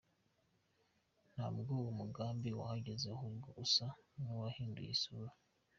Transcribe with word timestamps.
Ntabwo 1.33 1.69
uwo 1.79 1.91
mugambi 2.01 2.49
wahagaze 2.59 3.05
ahubwo 3.15 3.47
usa 3.63 3.87
n’uwahinduye 4.19 4.91
isura. 4.97 5.31